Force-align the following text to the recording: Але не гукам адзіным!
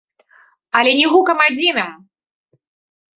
Але 0.79 0.91
не 0.99 1.07
гукам 1.13 1.43
адзіным! 1.49 1.91